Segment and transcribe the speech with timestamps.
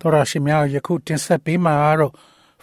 [0.00, 2.12] တော်ရရှိမြယခုတင်ဆက်ပေးမှာကတော့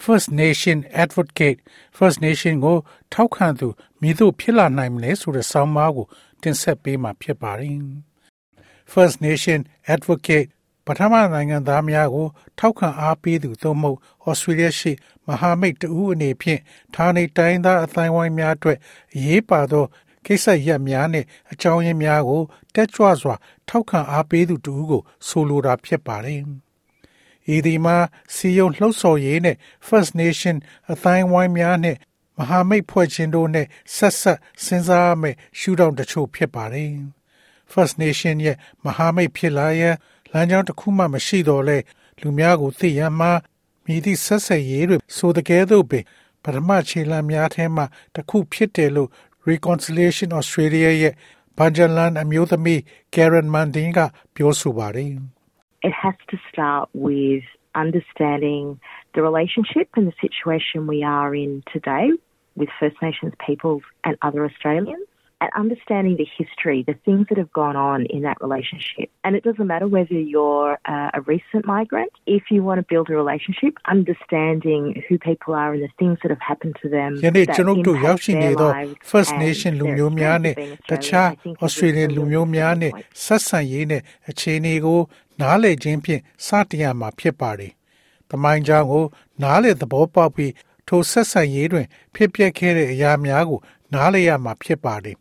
[0.03, 1.59] First Nation Advocate
[1.97, 2.77] First Nation ကို
[3.13, 3.67] ထောက်ခံသူ
[4.01, 6.05] မိတို့ဖြစ်လာနိုင်မလဲဆိုတဲ့ဆောင်းပါးကို
[6.41, 7.77] တင်ဆက်ပေးမှာဖြစ်ပါတယ်။
[8.91, 9.59] First Nation
[9.93, 10.47] Advocate
[10.85, 12.27] ပထမနိုင်ငံသားများကို
[12.59, 14.91] ထောက်ခံအားပေးသူသို့မဟုတ်ဩစတြေးလျရှိ
[15.27, 16.61] မဟာမိတ်တဦးအနေဖြင့်
[16.95, 18.77] ဌာနေတိုင်းသားအတိုင်းဝိုင်းများအတွက်
[19.13, 19.85] အရေးပါသော
[20.25, 22.41] ကိစ္စရပ်များနဲ့အကြောင်းရင်းများကို
[22.75, 23.35] တက်ကြွစွာ
[23.69, 26.41] ထောက်ခံအားပေးသူတူကိုဆိုလိုတာဖြစ်ပါတယ်။
[27.55, 27.97] ဤဒီမှာ
[28.35, 30.55] စီယုံလှုပ်ဆော်ရေးနဲ့ First Nation
[30.91, 31.97] အတိုင်းဝိုင်းများနဲ့
[32.37, 36.91] မဟာမိတ်ဖွဲ့ခြင်းတို့နဲ့ဆက်ဆက်စဉ်းစားရမယ့်ရှုထောင့်တချို့ဖြစ်ပါတယ်။
[37.71, 39.95] First Nation ရဲ့မဟာမိတ်ဖြစ်လာရန်
[40.31, 41.77] လမ်းကြောင်းတစ်ခုမှမရှိတော့လဲ
[42.21, 43.31] လူများကိုသိရမှာ
[43.85, 46.03] မြည်သည့်ဆက်ဆက်ရေးတွေဆိုတဲ့ကဲ့သို့ပင်
[46.43, 47.83] ပထမခြေလှမ်းများထဲမှ
[48.15, 49.09] တစ်ခုဖြစ်တယ်လို့
[49.49, 51.13] Reconciliation Australia ရဲ့
[51.57, 52.79] ဘန်ဂျန်လန်အမျိုးသမီး
[53.13, 53.99] Karen Mandin က
[54.35, 55.13] ပြောဆိုပါတယ်
[55.82, 57.44] It has to start with
[57.74, 58.80] understanding
[59.14, 62.10] the relationship and the situation we are in today
[62.56, 65.06] with First Nations peoples and other Australians.
[65.40, 69.10] and understanding the history, the things that have gone on in that relationship.
[69.24, 73.08] And it doesn't matter whether you're uh, a recent migrant, if you want to build
[73.10, 77.10] a relationship, understanding who people are and the things that have happened to them.
[77.26, 78.70] ယနေ့ကျွန်ုပ်တို့ရောက်ရှိနေသော
[79.10, 80.54] First Nation လူမျိုးများနဲ့
[80.90, 81.28] တခြား
[81.66, 82.92] Australian လူမျိုးများနဲ့
[83.24, 85.00] ဆက်ဆံရေးနဲ့အခြေအနေကို
[85.41, 87.73] နားလည်ခြင်းဖြင့်စတင်ရမှာဖြစ်ပါတယ်။
[88.29, 89.05] တမိုင်းကြောင်းကို
[89.41, 90.53] နားလည်သဘောပေါက်ပြီး
[90.87, 93.59] ထိုဆက်ဆံရေးတွင် ဖြစ်ပျက်ခဲ့တဲ့အရာများကို
[93.93, 95.17] နားလည်ရမှာဖြစ်ပါတယ်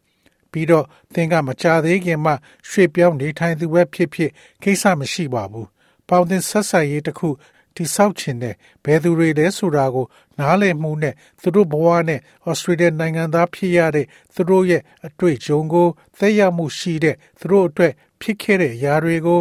[0.53, 2.33] ပြီးတော့သင်ကမကြသေးခင်မှ
[2.69, 4.31] ရွှေ့ပြောင်းနေထိုင်သူပဲဖြစ်ဖြစ်
[4.63, 5.67] ကိစ္စမရှိပါဘူး။
[6.09, 7.29] ပေါင်းတင်ဆက်ဆံရေးတစ်ခု
[7.77, 8.55] တိဆောက်ခြင်းနဲ့
[8.85, 10.07] ဘယ်သူတွေလဲဆိုတာကို
[10.39, 15.89] နားလည်မှုနဲ့သူတို့ဘဝနဲ့ဩစတြေးလျနိုင်ငံသားဖြစ်ရတဲ့သူတို့ရဲ့အတွေ့အကြုံကို
[16.19, 19.41] သက်ရောက်မှုရှိတဲ့သူတို့အတွက်ဖြစ်ခဲ့တဲ့အရာတွေကို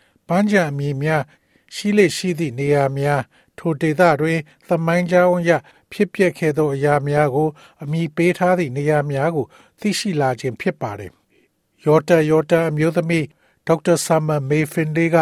[0.33, 1.23] ပန်းချံအမည်များ
[1.75, 3.21] ရှိလေရှိသည့်နေရာများ
[3.57, 5.51] ထိုဒေသတွင်သမိုင်းကြောင်းအရ
[5.91, 7.49] ဖြစ်ပျက်ခဲ့သောအရာများကို
[7.83, 9.45] အမည်ပေးထားသည့်နေရာများကို
[9.79, 11.11] သိရှိလာခြင်းဖြစ်ပါတယ်။
[11.85, 13.25] ယော်တာယော်တာအမျိုးသမီး
[13.67, 15.15] ဒေါက်တာဆာမမေဖင်ဒေက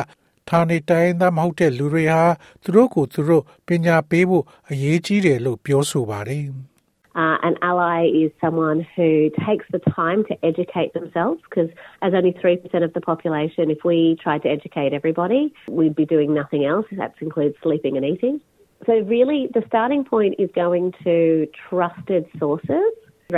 [0.50, 2.24] ဌာနေတိုင်းသားမဟုတ်တဲ့လူတွေဟာ
[2.64, 6.44] သူတို့ကိုသူတို့ပညာပေးဖို့အရေးကြီးတယ်လို့ပြောဆိုပါတယ်။
[7.17, 11.71] Uh, an ally is someone who takes the time to educate themselves because,
[12.03, 16.35] as only 3% of the population, if we tried to educate everybody, we'd be doing
[16.35, 16.87] nothing else.
[16.91, 18.41] That includes sleeping and eating.
[18.85, 22.91] So, really, the starting point is going to trusted sources.
[23.33, 23.37] မ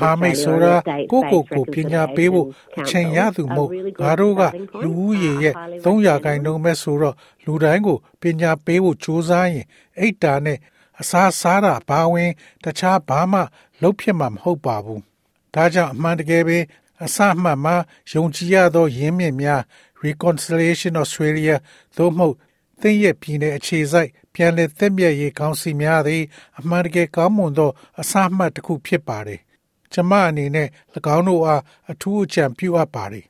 [0.00, 0.74] ဟာမိတ်ဆိုတာ
[1.12, 2.46] ကိုကိုကိုပညာပေးဖို့
[2.78, 3.68] အချိန်ရသူမို့
[4.04, 4.42] ငါတို့က
[4.84, 9.66] လူဦးရေရဲ့300ခိုင်နှုန်းပဲဆိုတော့လူတိုင်းကိုပညာပေးဖို့ကြိုးစားရင်
[9.98, 10.58] အိတ်တာနဲ့
[11.01, 12.31] အစားစားတာဘာဝင်
[12.63, 13.41] တခြားဘာမှ
[13.81, 15.01] လုပ်ဖြစ်မှာမဟုတ်ပါဘူး။
[15.53, 16.59] ဒါကြောင့်အမှန်တကယ်ပဲ
[17.05, 17.75] အစမှတ်မှာ
[18.11, 19.61] ယုံကြည်ရသောရင်းမြစ်များ
[20.05, 21.55] Reconciliation Australia
[21.97, 22.35] သို့မဟုတ်
[22.81, 26.23] သင်ရဲ့ပြည်နယ်အခြေစိုက်ပြန်လည်သင့်မြတ်ရေးကောင်းစီများသည်
[26.59, 29.39] အမှန်တကယ်ကောင်းမွန်သောအစမှတ်တစ်ခုဖြစ်ပါတယ်။
[29.93, 30.67] ကျမအနေနဲ့၎
[31.15, 31.61] င်းတို့အား
[31.91, 33.25] အထူးအကြံပြုအပ်ပါတယ်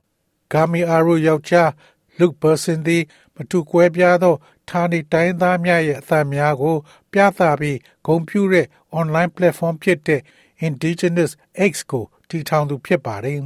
[0.52, 1.70] ။ဂါမီအာရိုယောက်ျား
[2.18, 3.02] Luke Person သည်
[3.34, 4.34] မတူကွဲပြားသော
[4.68, 6.76] ဌာနေတိုင်းသားများရဲ့အသံများကို
[7.11, 8.65] ပြသပြီးဂုဏ်ပြုတဲ့
[8.99, 10.21] online platform ဖြစ်တဲ့
[10.67, 11.31] Indigenous
[11.71, 13.39] X ကိုတည်ထောင်သူဖြစ်ပါတယ်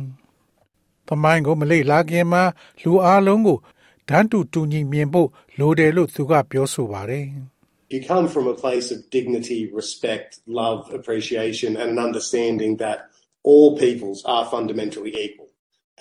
[1.08, 2.44] ။သမိုင်းကိုမလေ့လာခင်မှာ
[2.84, 3.60] လူအလုံးကို
[4.10, 5.30] ဓာတ်တူတူညီမြင်ဖို့
[5.60, 7.28] လိုတယ်လို့သူကပြောဆိုပါတယ်။
[7.94, 13.00] You come from a place of dignity, respect, love, appreciation, and an understanding that
[13.44, 15.50] all peoples are fundamentally equal.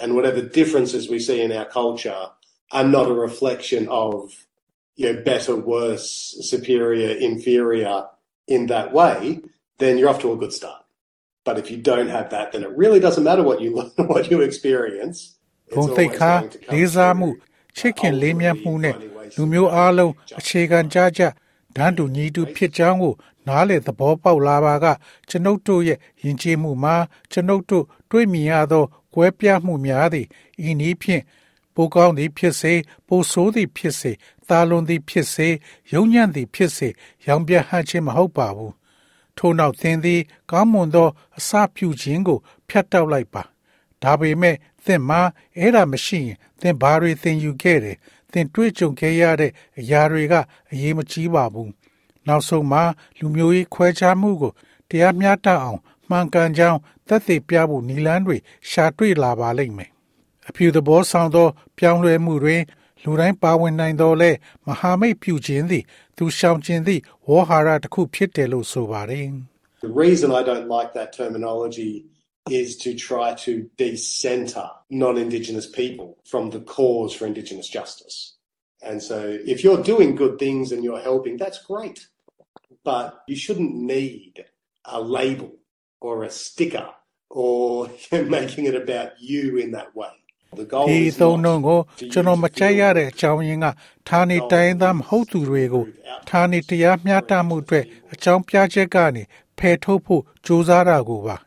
[0.00, 2.22] And whatever differences we see in our culture
[2.70, 4.12] are not a reflection of
[4.95, 8.05] you know, better, worse, superior, inferior
[8.47, 9.41] in that way,
[9.77, 10.81] then you're off to a good start.
[11.43, 13.71] But if you don't have that, then it really doesn't matter what you
[14.11, 15.17] what you experience.
[15.73, 16.31] ဂုံသိက္ခာ
[16.73, 17.29] လေးစားမှု
[17.77, 18.95] ချစ်ခင်လေးမြတ်မှုနဲ့
[19.35, 21.21] လူမျိုးအလုံးအခြေခံကြကြ
[21.75, 23.13] ဓာတ်တူညီတူဖြစ်ကြောင်းကို
[23.47, 24.85] နားလေသဘောပေါက်လာပါက
[25.29, 26.95] ကျွန်ုပ်တို့ရဲ့ယဉ်ကျေးမှုမှာ
[27.31, 28.83] ကျွန်ုပ်တို့တွေ့မြင်ရသော
[29.13, 30.27] ကွဲပြားမှုများသည့်
[30.67, 31.23] ဤနည်းဖြင့်
[31.75, 32.73] ပိုကောင်းသည်ဖြစ်စေ
[33.07, 34.11] ပိုဆိုးသည်ဖြစ်စေ
[34.47, 35.47] သာလွန်သည်ဖြစ်စေ
[35.93, 36.87] ယုံညံ့သည်ဖြစ်စေ
[37.25, 38.73] ရောင်ပြဟန့်ခြင်းမဟုတ်ပါဘူး
[39.37, 42.39] ထို့နောက်သင်သည် ကောင်းမွန်သောအစပြုခြင်းကို
[42.69, 43.43] ဖျက်တောက်လိုက်ပါ
[44.03, 44.55] ဒါပေမဲ့
[44.85, 45.21] သင်မှာ
[45.57, 47.97] အဲ့ဒါမရှိရင်သင်ဘာတွေသင်ယူခဲ့တယ်
[48.31, 50.33] သင်တွေ့ကြုံခဲ့ရတဲ့အရာတွေက
[50.71, 51.71] အရေးမကြီးပါဘူး
[52.27, 52.83] နောက်ဆုံးမှာ
[53.19, 54.53] လူမျိုးရေးခွဲခြားမှုကို
[54.89, 55.79] တရားမျှတအောင်
[56.09, 58.37] မှန်ကန်ကြောင်းသက်သေပြဖို့နီလန်းတွေ
[58.69, 59.91] ရှာတွေ့လာပါလိမ့်မယ်
[60.48, 61.46] အဖြူသဘောဆောင်သော
[61.78, 62.62] ပြောင်းလဲမှုတွင်
[63.02, 64.30] လူတိုင်းပါဝင်နိုင်တော်လဲ
[64.66, 65.84] မဟာမိတ်ပြုခြင်းသည်
[66.16, 69.28] သူရှောင်ခြင်းသည်ဝေါ်ဟာရတစ်ခုဖြစ်တယ်လို့ဆိုပါတယ်
[69.86, 71.92] The reason I don't like that terminology
[72.62, 73.52] is to try to
[73.84, 78.16] decenter non-Indigenous people from the cause for Indigenous justice.
[78.82, 79.18] And so
[79.52, 81.98] if you're doing good things and you're helping, that's great.
[82.84, 84.34] But you shouldn't need
[84.84, 85.52] a label
[86.00, 86.88] or a sticker
[87.30, 87.88] or
[88.38, 90.14] making it about you in that way.
[90.89, 91.79] ဒီသုံးလုံးကို
[92.11, 93.67] ကျွန်တော်မကြိုက်ရတဲ့အကြောင်းရင်းက
[94.07, 95.85] ဌာနေတိုင်းသားမဟုတ်သူတွေကို
[96.29, 99.23] ဌာနေတရားမျှတမှုအတွက်အကြောင်းပြချက်ကနေ
[99.57, 101.37] ဖယ်ထုတ်ဖို့ကြိုးစားတာကိုပါ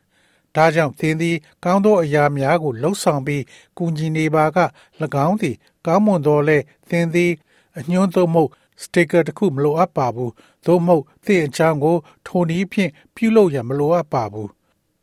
[0.55, 3.43] ဒါကြောင့်သင်သည် ကောင်းသောအရာများကိုလှုပ်ဆောင်ပြီး
[3.79, 4.59] ကူညီနေပါက၎
[5.27, 5.57] င်းသည်
[5.87, 6.59] ကောင်းမွန်သောလဲ
[6.91, 7.33] သင်သည်
[7.79, 8.51] အညွှန်းသို့မဟုတ်
[8.83, 10.33] စတစ်ကာတစ်ခုမလိုအပ်ပါဘူး
[10.67, 11.97] သို့မဟုတ်သင်အကြောင်းကို
[12.27, 14.51] ထိုနည်းဖြင့်ပြုလုပ်ရန်မလိုအပ်ပါဘူး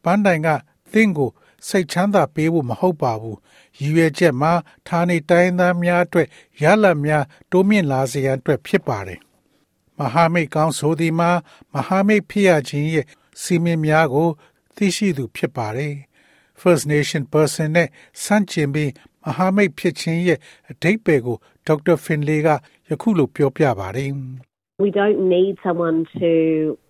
[0.04, 0.48] ပန်းတိုင်က
[0.94, 1.30] သင်ကို
[1.68, 3.38] စိတ်ချမ်းသာပေးဖို့မဟုတ်ပါဘူး
[3.80, 4.54] ရည်ရွယ်ချက်မှာ
[4.88, 6.28] ဌာနေတိုင်းသားများအတွက်
[6.62, 9.20] ရလဒ်များတိုးမြင့်လာစေရန်အတွက်ဖြစ်ပါတယ်
[10.00, 11.32] မဟာမိတ်ကောင်းဆိုသည်မှာ
[11.74, 13.06] မဟာမိတ်ဖြစ်ရခြင်းရဲ့
[13.42, 14.30] စီမင်းများကို
[14.76, 15.94] သိရှိသူဖြစ်ပါတယ်
[16.62, 17.90] First Nation person နဲ့
[18.24, 18.92] ဆန့်ကျင်ပြီး
[19.26, 20.40] မဟာမိတ်ဖြစ်ခြင်းရဲ့
[20.72, 22.48] အဓိပ္ပာယ်ကိုဒေါက်တာဖင်လေက
[22.90, 24.12] ယခုလိုပြောပြပါတယ်
[24.86, 26.32] We don't need someone to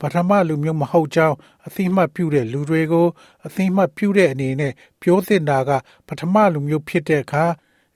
[0.00, 1.36] ပထမလူမျိုးမဟုတ်ကြောင်း
[1.66, 3.06] အသိမှတ်ပြုတဲ့လူတွေကို
[3.46, 5.70] အသိမှတ်ပြုတဲ့အနေနဲ့ပြောသင့်တာက
[6.06, 7.44] ပထမလူမျိုးဖြစ်တဲ့အခါ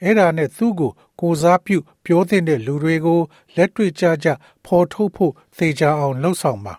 [0.03, 3.21] အဲ့ဒါနဲ့သူ့ကိုကိုစားပြု ပြောသင့်တဲ့လူတွေကို
[3.57, 4.29] လက်တွေ့ကြကြ
[4.65, 6.75] ဖော်ထုတ်ဖို့သေချာအောင်လှုံ့ဆော်ပါ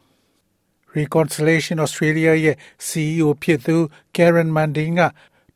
[0.98, 2.58] Reconciliation Australia ရဲ့
[2.88, 3.78] CEO ဖြစ်သူ
[4.16, 5.02] Karen Manding က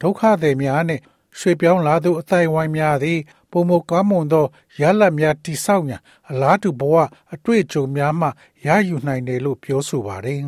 [0.01, 1.01] ဒုက္ခသည်များနဲ့
[1.38, 3.18] ရွှေပြောင်းလာသူအသိုက်ဝိုင်းများသည်
[3.50, 4.44] ပုံမကောင်းမွန်သော
[4.80, 6.00] ရလတ်များတိဆောက်ရန်
[6.30, 6.94] အလားတူဘဝ
[7.34, 8.28] အတွေ့အကြုံများမှ
[8.66, 10.44] ရယူနိုင်တယ်လို့ပြောဆိုပါတယ်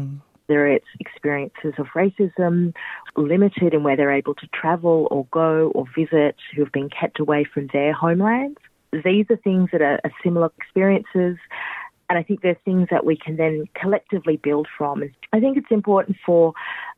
[0.48, 2.54] There are experiences of racism,
[3.34, 7.16] limited in where they're able to travel or go or visit, who have been kept
[7.24, 8.60] away from their homelands.
[8.92, 11.36] These are things that are, are similar experiences.
[12.10, 14.94] And I think there's things that we can then collectively build from.
[15.32, 16.42] I think it's important for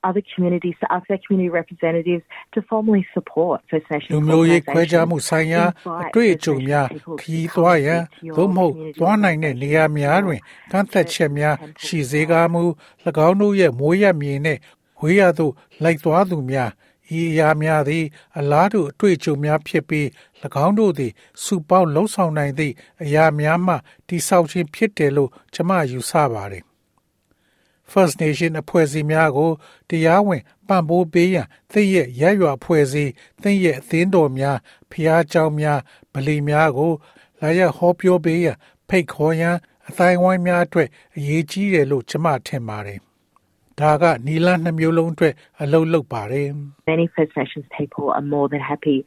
[0.05, 5.63] other communities to ask their community representatives to formally support First Nations လူမျိုးရေးခွဲခြားမှုဆိုင်ရာ
[6.03, 6.87] အတွေ့အကြုံများ
[7.21, 8.03] ခီးသွားရန်
[8.37, 10.41] သို့မဟုတ်သွားနိုင်တဲ့နေရာများတွင်
[10.73, 12.63] ကန့်သက်ချက်များရှိစေကားမူ၎
[13.27, 14.61] င်းတို့ရဲ့မိုးရမြေနှင့်
[15.01, 15.53] ဝေးရသို့
[15.83, 16.71] လိုက်သွားသူများ
[17.19, 18.05] ဤအရာများသည်
[18.39, 20.07] အလားတူအတွေ့အကြုံများဖြစ်ပြီး၎
[20.65, 21.13] င်းတို့သည်
[21.45, 23.75] စုပေါင်းလှုံ့ဆော်နိုင်သည့်အရာများမှ
[24.09, 26.65] တိဆောက်ခြင်းဖြစ်တယ်လို့ကျွန်မယူဆပါတယ်
[27.93, 29.51] First Nation အဖွဲ့အစည်းများကို
[29.89, 33.13] တရားဝင်ပံ့ပိုးပေးရန်သင်ရဲ့ရရွာအဖွဲ့အစည်း
[33.43, 34.59] သင်ရဲ့အသင်းတော်များ
[34.91, 35.81] ဖျားเจ้าများ
[36.13, 36.93] ဗလီများကို
[37.41, 38.57] လာရဟောပြောပေးရန်
[38.89, 39.57] ဖိတ်ခေါ်ရန်
[39.89, 43.01] အတိုင်းဝိုင်းများအတွက်အရေးကြီးတယ်လို့ကျွန်မထင်ပါတယ်
[43.82, 46.48] ဒါကနီလနှမျိုးလုံးအတွက်အလုပ်လုပ်ပါတယ်
[46.92, 48.98] Many First Nations people are more than happy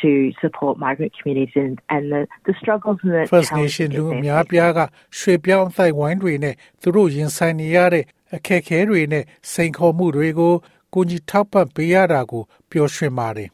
[0.00, 0.10] to
[0.42, 4.80] support migrant communities and, and the, the struggles and the First Nation လူအများပြားက
[5.18, 10.54] ရွှေပြောင်းအသိုက်ဝိုင်းတွေနဲ့သူတို့ရင်ဆိုင်နေရတဲ့အခက်အခဲတွေနဲ့စိန်ခေါ်မှုတွေကို
[10.94, 13.50] ကိုကြီးထောက်ပံ့ပေးရတာကိုပျော်ရွှင်ပါတယ်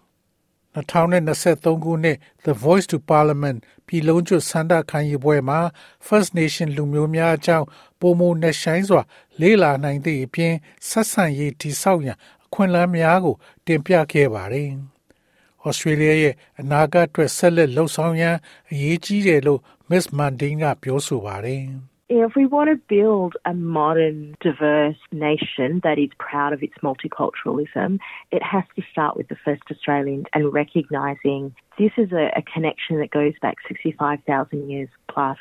[0.76, 5.61] 2023ခုနှစ် The Voice to Parliament ပြည်လုံးကျွတ်စန္ဒခံယူပွဲမှာ
[6.06, 7.66] First Nation လူမျိုးများအကြောင်း
[8.00, 9.02] ပုံမနဲ့ဆိုင်စွာ
[9.40, 10.54] လေးလာနိုင်သည့်အပြင်
[10.88, 13.36] ဆက်ဆံရေးတိဆောက်ရန်အခွင့်အလမ်းများကို
[13.66, 14.70] တင်ပြခဲ့ပါတယ်။
[15.68, 18.36] Australia ရဲ့အနာဂတ်အတွက်ဆက်လက်လှုပ်ဆောင်ရန်
[18.70, 19.60] အရေးကြီးတယ်လို့
[19.90, 21.62] Miss Mundine ကပြောဆိုပါတယ်။
[22.13, 28.00] If we want to build a modern, diverse nation that is proud of its multiculturalism,
[28.31, 33.00] it has to start with the first Australians and recognising this is a, a, connection
[33.00, 35.38] that goes back 65,000 years plus.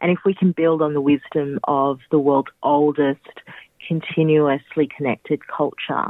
[0.00, 3.26] And if we can build on the wisdom of the world's oldest
[3.88, 6.06] continuously connected culture,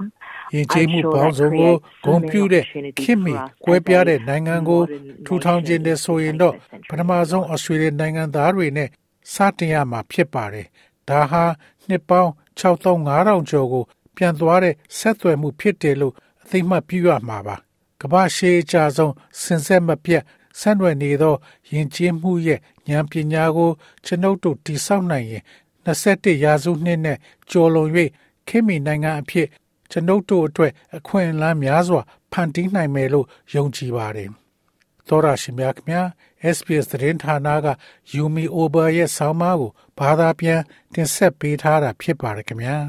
[0.54, 1.72] ယဉ်ကျေးမှုပေါင်းစုံကို
[2.04, 2.64] ဂုဏ်ပြုတဲ့
[3.00, 4.80] ခင်မီကွဲပြားတဲ့နိုင်ငံကို
[5.26, 6.54] ထူထောင်ခြင်းတဲ့ဆိုရင်တော့
[6.90, 8.88] ပထမဆုံးဩစတြေးလျနိုင်ငံသားတွေနဲ့
[9.33, 10.67] စတင်ရမှာဖြစ်ပါတယ်။
[11.09, 11.43] ဒါဟာ
[11.87, 13.83] နှစ်ပေါင်း6500ကျော်ကို
[14.15, 16.13] ပြန်သွားတဲ့ဆက်သွယ်မှုဖြစ်တယ်လို့
[16.43, 17.55] အသိမှတ်ပြုရမှာပါ။
[18.01, 20.23] ကမ္ဘာရှေးအကြဆုံးစင်ဆက်မပြတ်
[20.59, 21.35] ဆန့်ွယ်နေသော
[21.71, 22.59] ယဉ်ကျေးမှုရဲ့
[22.89, 23.71] ဉာဏ်ပညာကို
[24.05, 25.43] ကျွန်ုပ်တို့တိဆောက်နိုင်ရင်
[25.85, 27.17] 21ရာစုနှစ်နဲ့
[27.51, 27.89] ကျော်လွန်၍
[28.47, 29.47] ခေတ်မီနိုင်ငံအဖြစ်
[29.91, 32.01] ကျွန်ုပ်တို့အတွက်အခွင့်အလမ်းများစွာ
[32.31, 34.29] ဖန်တီးနိုင်မယ်လို့ယုံကြည်ပါတယ်။
[35.07, 36.05] သောရရှိမြခင်
[36.55, 37.67] SPS သတင်းဌာနက
[38.13, 40.61] Yumi Ober ရဲ့ဆောင်းပါးကိုဘာသာပြန်
[40.93, 42.77] တင်ဆက်ပေးထားတာဖြစ်ပါတယ်ခင်ဗျာ။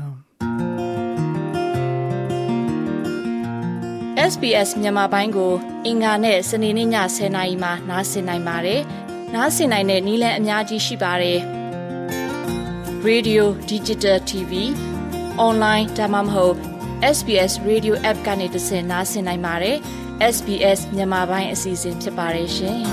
[4.32, 5.52] SBS မြန်မာပိုင်းကို
[5.86, 8.80] အင်ကာနဲ့စနေနေ့ည10:00နာရီမှနားဆင်နိုင်ပါတယ်။
[9.34, 11.38] နားဆင်နိုင်တဲ့နည်းလမ်းအများကြီးရှိပါတယ်။
[13.08, 14.52] Radio Digital TV
[15.46, 16.56] online ဒါမှမဟုတ်
[17.16, 19.76] SBS Radio App ကနေတဆင့်နားဆင်နိုင်ပါတယ်။
[20.34, 22.80] SBS မြန်မာပိုင်းအစီအစဉ်ဖြစ်ပါတယ်ရှင်။